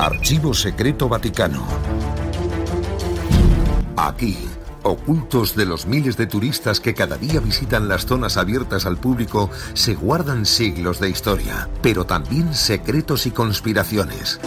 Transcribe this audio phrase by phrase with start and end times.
[0.00, 1.62] Archivo Secreto Vaticano.
[3.98, 4.38] Aquí,
[4.82, 9.50] ocultos de los miles de turistas que cada día visitan las zonas abiertas al público,
[9.74, 14.40] se guardan siglos de historia, pero también secretos y conspiraciones.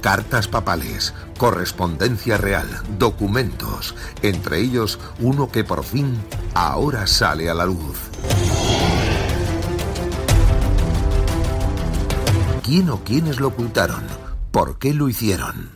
[0.00, 2.68] Cartas papales, correspondencia real,
[2.98, 6.16] documentos, entre ellos uno que por fin
[6.54, 7.98] ahora sale a la luz.
[12.66, 14.02] ¿Quién o quiénes lo ocultaron?
[14.50, 15.70] ¿Por qué lo hicieron?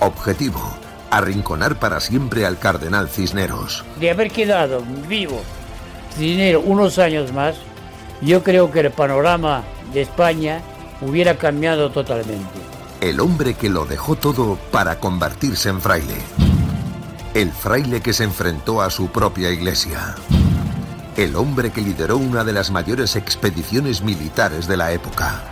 [0.00, 0.60] Objetivo,
[1.12, 3.84] arrinconar para siempre al cardenal Cisneros.
[4.00, 5.40] De haber quedado vivo
[6.16, 7.54] Cisneros unos años más,
[8.20, 9.62] yo creo que el panorama
[9.94, 10.60] de España
[11.00, 12.58] hubiera cambiado totalmente.
[13.00, 16.16] El hombre que lo dejó todo para convertirse en fraile.
[17.32, 20.16] El fraile que se enfrentó a su propia iglesia.
[21.18, 25.42] El hombre que lideró una de las mayores expediciones militares de la época.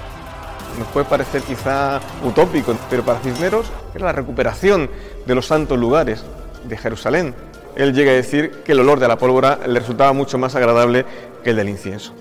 [0.79, 4.89] Nos puede parecer quizá utópico, pero para Cisneros era la recuperación
[5.27, 6.23] de los santos lugares
[6.69, 7.35] de Jerusalén.
[7.75, 11.05] Él llega a decir que el olor de la pólvora le resultaba mucho más agradable
[11.43, 12.15] que el del incienso.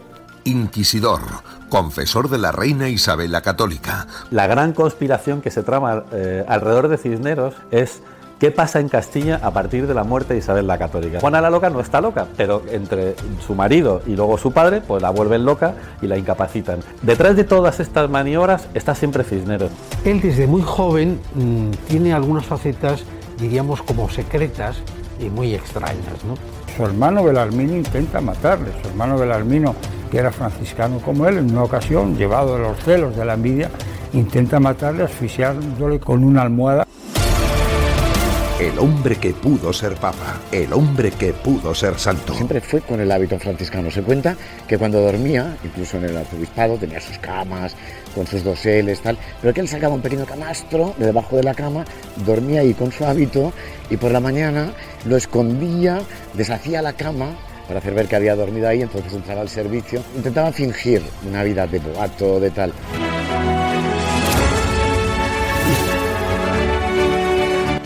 [0.45, 1.21] Inquisidor,
[1.69, 4.07] confesor de la reina Isabel la Católica.
[4.31, 8.01] La gran conspiración que se trama eh, alrededor de Cisneros es
[8.39, 11.21] ¿Qué pasa en Castilla a partir de la muerte de Isabel la Católica?
[11.21, 15.01] Juana la Loca no está loca, pero entre su marido y luego su padre, pues
[15.01, 16.79] la vuelven loca y la incapacitan.
[17.01, 19.71] Detrás de todas estas maniobras está siempre Cisneros.
[20.03, 23.05] Él desde muy joven mmm, tiene algunas facetas,
[23.39, 24.75] diríamos, como secretas
[25.17, 26.35] y muy extrañas, ¿no?
[26.75, 28.71] Su hermano Belarmino intenta matarle.
[28.81, 29.75] Su hermano Belarmino,
[30.11, 33.71] que era franciscano como él, en una ocasión, llevado de los celos de la envidia,
[34.11, 36.85] intenta matarle asfixiándole con una almohada.
[38.59, 42.33] El hombre que pudo ser papa, el hombre que pudo ser santo.
[42.33, 43.91] Siempre fue con el hábito franciscano.
[43.91, 47.75] Se cuenta que cuando dormía, incluso en el arzobispado, tenía sus camas,
[48.15, 51.53] con sus doseles, tal, pero que él sacaba un pequeño camastro de debajo de la
[51.53, 51.83] cama,
[52.25, 53.51] dormía ahí con su hábito
[53.89, 54.71] y por la mañana
[55.03, 55.99] lo escondía,
[56.33, 57.35] deshacía la cama
[57.67, 60.01] para hacer ver que había dormido ahí, entonces entraba al servicio.
[60.15, 62.71] Intentaba fingir una vida de boato, de tal.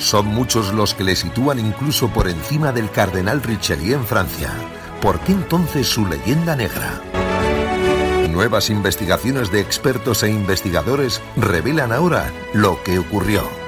[0.09, 4.49] Son muchos los que le sitúan incluso por encima del cardenal Richelieu en Francia.
[5.03, 6.99] ¿Por qué entonces su leyenda negra?
[8.31, 13.58] Nuevas investigaciones de expertos e investigadores revelan ahora lo que ocurrió.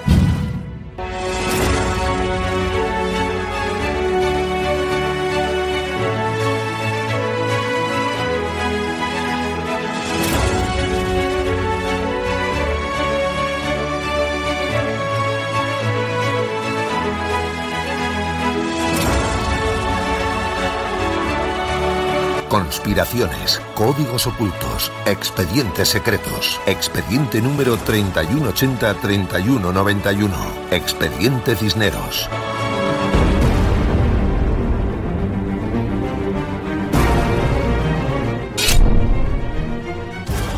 [22.52, 30.30] Conspiraciones, códigos ocultos, expedientes secretos, expediente número 3180-3191,
[30.70, 32.30] expediente Cisneros.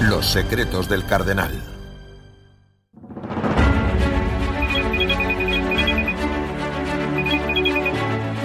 [0.02, 1.73] Los secretos del cardenal.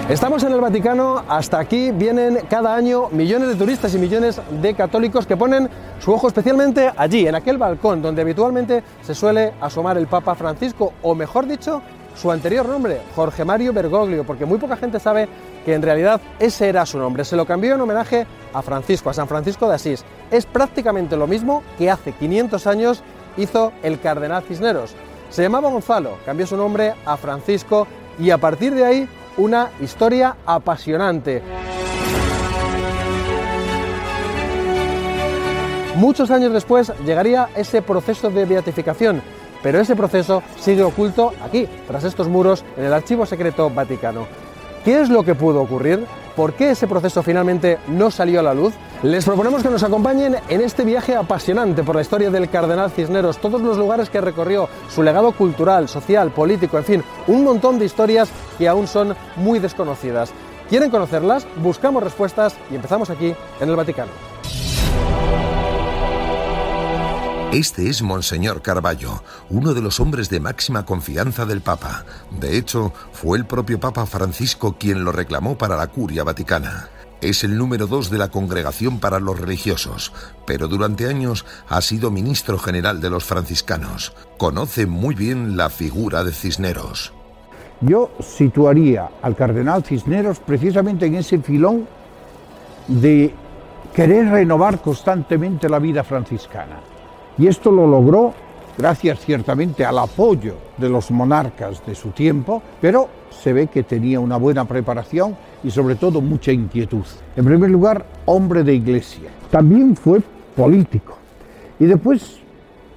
[0.09, 4.73] Estamos en el Vaticano, hasta aquí vienen cada año millones de turistas y millones de
[4.73, 9.99] católicos que ponen su ojo especialmente allí, en aquel balcón donde habitualmente se suele asomar
[9.99, 11.83] el Papa Francisco, o mejor dicho,
[12.15, 15.29] su anterior nombre, Jorge Mario Bergoglio, porque muy poca gente sabe
[15.63, 17.23] que en realidad ese era su nombre.
[17.23, 20.03] Se lo cambió en homenaje a Francisco, a San Francisco de Asís.
[20.31, 23.03] Es prácticamente lo mismo que hace 500 años
[23.37, 24.95] hizo el cardenal Cisneros.
[25.29, 27.85] Se llamaba Gonzalo, cambió su nombre a Francisco
[28.17, 31.41] y a partir de ahí una historia apasionante.
[35.95, 39.21] Muchos años después llegaría ese proceso de beatificación,
[39.61, 44.48] pero ese proceso sigue oculto aquí, tras estos muros, en el Archivo Secreto Vaticano.
[44.83, 46.05] ¿Qué es lo que pudo ocurrir?
[46.35, 48.73] ¿Por qué ese proceso finalmente no salió a la luz?
[49.03, 53.39] Les proponemos que nos acompañen en este viaje apasionante por la historia del cardenal Cisneros,
[53.39, 57.85] todos los lugares que recorrió, su legado cultural, social, político, en fin, un montón de
[57.85, 60.31] historias que aún son muy desconocidas.
[60.69, 61.45] ¿Quieren conocerlas?
[61.57, 64.38] Buscamos respuestas y empezamos aquí en el Vaticano.
[67.51, 72.05] Este es Monseñor Carballo, uno de los hombres de máxima confianza del Papa.
[72.39, 76.89] De hecho, fue el propio Papa Francisco quien lo reclamó para la curia vaticana.
[77.21, 80.13] Es el número dos de la Congregación para los Religiosos,
[80.45, 84.13] pero durante años ha sido ministro general de los franciscanos.
[84.37, 87.13] Conoce muy bien la figura de Cisneros.
[87.81, 91.87] Yo situaría al cardenal Cisneros precisamente en ese filón
[92.87, 93.33] de
[93.95, 96.79] querer renovar constantemente la vida franciscana.
[97.37, 98.33] Y esto lo logró
[98.77, 104.19] gracias ciertamente al apoyo de los monarcas de su tiempo, pero se ve que tenía
[104.19, 107.03] una buena preparación y sobre todo mucha inquietud.
[107.35, 109.29] En primer lugar, hombre de iglesia.
[109.51, 110.21] También fue
[110.55, 111.17] político.
[111.79, 112.39] Y después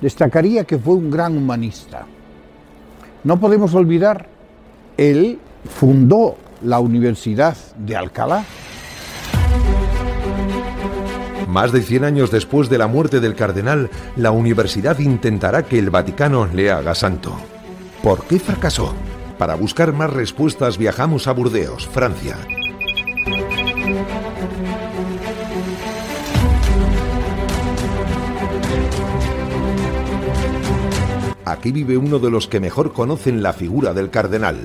[0.00, 2.06] destacaría que fue un gran humanista.
[3.24, 4.26] No podemos olvidar,
[4.96, 8.44] él fundó la Universidad de Alcalá.
[11.52, 15.90] Más de 100 años después de la muerte del cardenal, la universidad intentará que el
[15.90, 17.36] Vaticano le haga santo.
[18.02, 18.94] ¿Por qué fracasó?
[19.36, 22.38] Para buscar más respuestas viajamos a Burdeos, Francia.
[31.44, 34.56] Aquí vive uno de los que mejor conocen la figura del cardenal.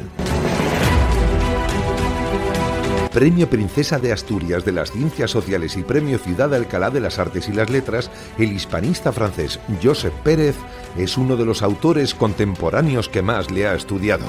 [3.18, 7.50] Premio Princesa de Asturias de las Ciencias Sociales y Premio Ciudad Alcalá de las Artes
[7.50, 10.56] y las Letras, el hispanista francés Joseph Pérez
[10.96, 14.28] es uno de los autores contemporáneos que más le ha estudiado.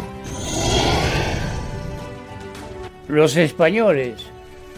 [3.09, 4.25] Los españoles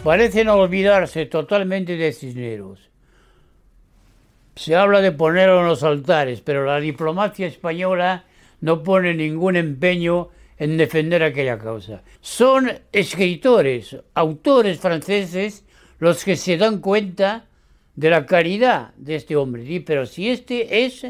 [0.03, 2.89] parecen olvidarse totalmente de Cisneros.
[4.57, 8.25] Se habla de ponerlo en los altares, pero la diplomacia española
[8.59, 10.31] no pone ningún empeño
[10.61, 12.03] en defender aquella causa.
[12.21, 15.63] Son escritores, autores franceses,
[15.97, 17.45] los que se dan cuenta
[17.95, 19.81] de la caridad de este hombre.
[19.83, 21.07] Pero si este es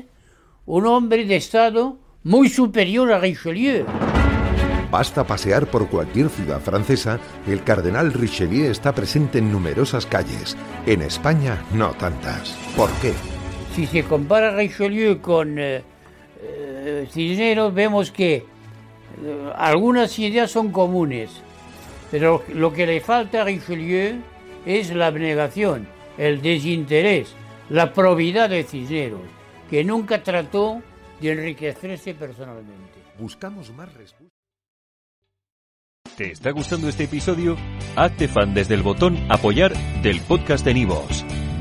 [0.66, 3.86] un hombre de Estado muy superior a Richelieu.
[4.90, 10.56] Basta pasear por cualquier ciudad francesa, el cardenal Richelieu está presente en numerosas calles.
[10.86, 12.52] En España, no tantas.
[12.78, 13.12] ¿Por qué?
[13.76, 15.84] Si se compara Richelieu con eh,
[16.42, 18.46] eh, Cisneros, vemos que
[19.56, 21.30] algunas ideas son comunes,
[22.10, 24.20] pero lo que le falta a Richelieu
[24.66, 25.88] es la abnegación,
[26.18, 27.36] el desinterés,
[27.70, 29.22] la probidad de Cisneros,
[29.70, 30.82] que nunca trató
[31.22, 33.00] de enriquecerse personalmente.
[33.20, 34.32] Buscamos más respuestas.
[36.18, 37.56] ¿Te está gustando este episodio?
[37.96, 41.24] Hazte fan desde el botón Apoyar del podcast de Nivos.